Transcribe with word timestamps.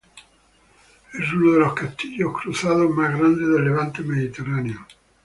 Es 1.13 1.31
uno 1.31 1.51
de 1.51 1.59
los 1.59 1.75
castillos 1.75 2.33
cruzados 2.33 2.89
más 2.89 3.15
grandes 3.19 3.47
del 3.47 3.63
Levante 3.65 4.01
mediterráneo. 4.01 4.87